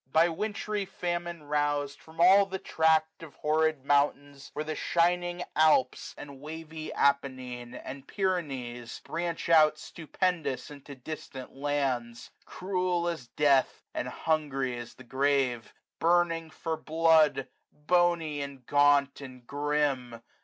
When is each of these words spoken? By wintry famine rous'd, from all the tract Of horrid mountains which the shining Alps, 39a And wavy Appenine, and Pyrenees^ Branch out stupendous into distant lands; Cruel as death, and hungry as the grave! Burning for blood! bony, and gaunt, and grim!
By 0.11 0.29
wintry 0.29 0.83
famine 0.87 1.43
rous'd, 1.43 2.01
from 2.01 2.19
all 2.19 2.47
the 2.47 2.57
tract 2.57 3.21
Of 3.21 3.35
horrid 3.35 3.85
mountains 3.85 4.49
which 4.55 4.65
the 4.65 4.73
shining 4.75 5.43
Alps, 5.55 6.15
39a 6.17 6.21
And 6.23 6.41
wavy 6.41 6.91
Appenine, 6.95 7.75
and 7.75 8.07
Pyrenees^ 8.07 9.03
Branch 9.03 9.47
out 9.49 9.77
stupendous 9.77 10.71
into 10.71 10.95
distant 10.95 11.55
lands; 11.55 12.31
Cruel 12.45 13.07
as 13.07 13.27
death, 13.27 13.83
and 13.93 14.07
hungry 14.07 14.75
as 14.75 14.95
the 14.95 15.03
grave! 15.03 15.71
Burning 15.99 16.49
for 16.49 16.75
blood! 16.75 17.47
bony, 17.71 18.41
and 18.41 18.65
gaunt, 18.65 19.21
and 19.21 19.45
grim! 19.45 20.19